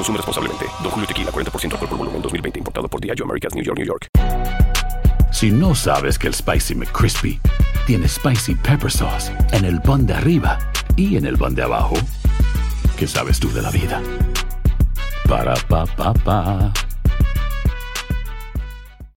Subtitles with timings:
[0.00, 0.64] Consume responsablemente.
[0.82, 2.58] Don Julio Tequila, 40% alcohol por volumen, 2020.
[2.58, 4.08] Importado por Diageo Americas, New York, New York.
[5.30, 7.38] Si no sabes que el Spicy McCrispy
[7.86, 10.58] tiene Spicy Pepper Sauce en el pan de arriba
[10.96, 11.96] y en el pan de abajo,
[12.96, 14.00] ¿qué sabes tú de la vida?
[15.28, 16.72] Para, pa, pa, pa.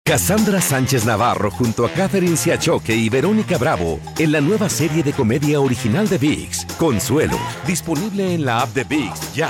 [0.04, 5.14] Cassandra Sánchez Navarro junto a Catherine Siachoque y Verónica Bravo en la nueva serie de
[5.14, 9.50] comedia original de VIX, Consuelo, disponible en la app de VIX ya.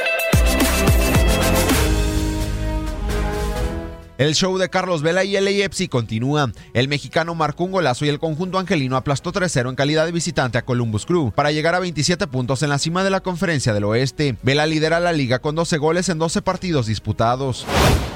[4.21, 6.51] El show de Carlos Vela y LAFC continúa.
[6.75, 10.59] El mexicano marcó un golazo y el conjunto angelino aplastó 3-0 en calidad de visitante
[10.59, 13.85] a Columbus Crew para llegar a 27 puntos en la cima de la conferencia del
[13.85, 14.35] oeste.
[14.43, 17.65] Vela lidera la liga con 12 goles en 12 partidos disputados.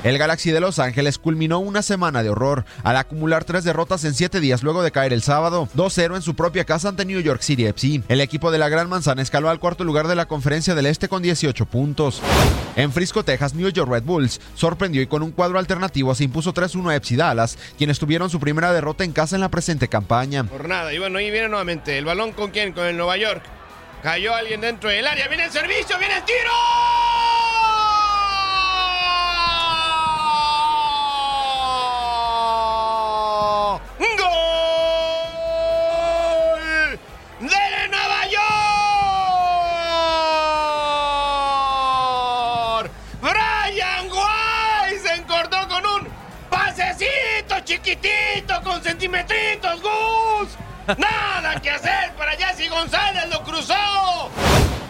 [0.03, 4.13] El Galaxy de Los Ángeles culminó una semana de horror al acumular tres derrotas en
[4.13, 7.41] 7 días luego de caer el sábado 2-0 en su propia casa ante New York
[7.41, 8.03] City FC.
[8.09, 11.09] El equipo de la Gran Manzana escaló al cuarto lugar de la conferencia del este
[11.09, 12.21] con 18 puntos.
[12.75, 16.53] En Frisco, Texas, New York Red Bulls sorprendió y con un cuadro alternativo se impuso
[16.53, 20.45] 3-1 a Epsi Dallas, quienes tuvieron su primera derrota en casa en la presente campaña.
[20.49, 23.43] Jornada, y bueno, ahí viene nuevamente el balón con quién, con el Nueva York.
[24.03, 26.51] Cayó alguien dentro del área, viene el servicio, viene el tiro.
[47.75, 50.97] Chiquitito con centimetritos, Gus.
[50.97, 53.75] Nada que hacer para Jesse González, lo cruzó.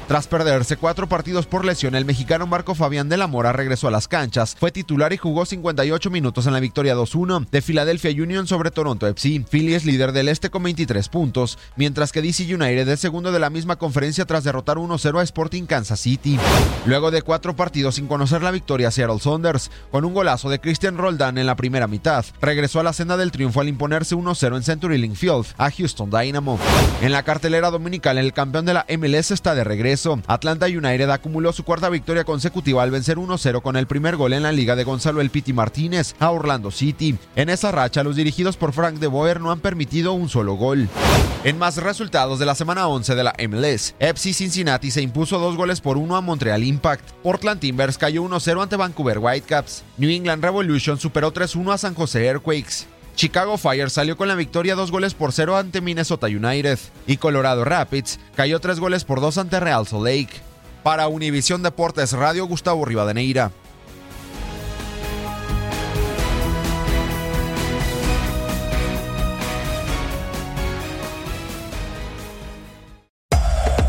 [0.07, 3.91] Tras perderse cuatro partidos por lesión, el mexicano Marco Fabián de la Mora regresó a
[3.91, 8.45] las canchas, fue titular y jugó 58 minutos en la victoria 2-1 de Philadelphia Union
[8.45, 9.43] sobre Toronto FC.
[9.49, 13.39] Philly es líder del este con 23 puntos, mientras que DC United es segundo de
[13.39, 16.37] la misma conferencia tras derrotar 1-0 a Sporting Kansas City.
[16.85, 20.99] Luego de cuatro partidos sin conocer la victoria, Seattle Saunders, con un golazo de Christian
[20.99, 24.63] Roldán en la primera mitad, regresó a la senda del triunfo al imponerse 1-0 en
[24.63, 26.59] Century Link Field a Houston Dynamo.
[27.01, 29.94] En la cartelera dominical, el campeón de la MLS está de regreso.
[30.27, 34.43] Atlanta United acumuló su cuarta victoria consecutiva al vencer 1-0 con el primer gol en
[34.43, 37.17] la liga de Gonzalo El Piti Martínez a Orlando City.
[37.35, 40.89] En esa racha, los dirigidos por Frank de Boer no han permitido un solo gol.
[41.43, 45.55] En más resultados de la semana 11 de la MLS, FC Cincinnati se impuso dos
[45.55, 47.11] goles por uno a Montreal Impact.
[47.23, 49.83] Portland Timbers cayó 1-0 ante Vancouver Whitecaps.
[49.97, 52.94] New England Revolution superó 3-1 a San José Earthquakes.
[53.15, 56.77] Chicago Fire salió con la victoria dos goles por cero ante Minnesota United
[57.07, 60.41] y Colorado Rapids cayó tres goles por dos ante Real Salt Lake.
[60.83, 63.51] Para Univisión Deportes Radio, Gustavo Rivadeneira.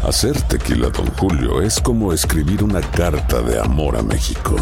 [0.04, 4.54] Hacer tequila, don Julio, es como escribir una carta de amor a México.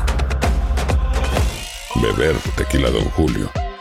[1.96, 3.50] Beber tequila, don Julio,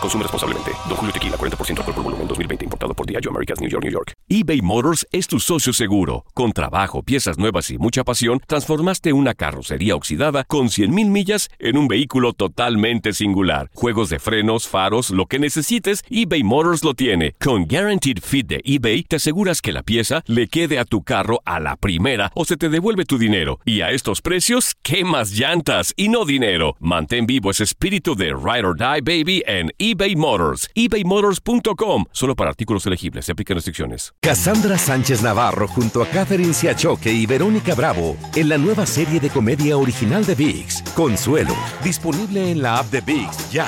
[0.00, 0.72] Consume responsablemente.
[0.88, 2.64] Don Julio Tequila, 40% alcohol por volumen, 2020.
[2.64, 4.12] Importado por Diageo Americas, New York, New York.
[4.28, 6.24] eBay Motors es tu socio seguro.
[6.34, 11.78] Con trabajo, piezas nuevas y mucha pasión, transformaste una carrocería oxidada con 100.000 millas en
[11.78, 13.70] un vehículo totalmente singular.
[13.74, 17.32] Juegos de frenos, faros, lo que necesites, eBay Motors lo tiene.
[17.40, 21.40] Con Guaranteed Fit de eBay, te aseguras que la pieza le quede a tu carro
[21.44, 23.60] a la primera o se te devuelve tu dinero.
[23.64, 26.76] Y a estos precios, ¿qué más llantas y no dinero?
[26.80, 30.68] Mantén vivo ese espíritu de Ride or Die Baby en eBay Motors.
[30.74, 32.04] ebaymotors.com.
[32.12, 33.24] Solo para artículos elegibles.
[33.24, 34.12] Se aplican restricciones.
[34.20, 39.30] Cassandra Sánchez Navarro junto a Catherine Siachoque y Verónica Bravo en la nueva serie de
[39.30, 43.66] comedia original de VIX, Consuelo, disponible en la app de VIX ya.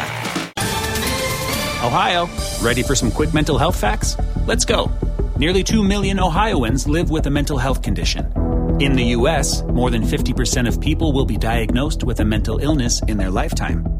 [1.83, 2.29] Ohio,
[2.63, 4.19] ready for some quick mental health facts?
[4.47, 4.91] Let's go.
[5.39, 8.27] Nearly 2 million Ohioans live with a mental health condition.
[8.79, 13.01] In the U.S., more than 50% of people will be diagnosed with a mental illness
[13.09, 14.00] in their lifetime.